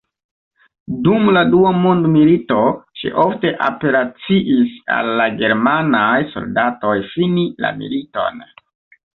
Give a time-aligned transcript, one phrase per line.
[1.07, 2.63] Dum la Dua Mondmilito
[3.01, 8.45] ŝi ofte apelaciis al la germanaj soldatoj fini la militon.